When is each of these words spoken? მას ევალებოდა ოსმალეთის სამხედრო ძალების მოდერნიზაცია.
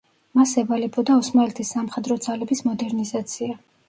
მას 0.37 0.51
ევალებოდა 0.59 1.17
ოსმალეთის 1.23 1.73
სამხედრო 1.77 2.17
ძალების 2.29 2.65
მოდერნიზაცია. 2.69 3.59